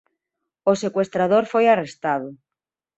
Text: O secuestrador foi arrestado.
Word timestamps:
O 0.71 0.73
secuestrador 0.83 1.43
foi 1.53 1.65
arrestado. 1.67 2.27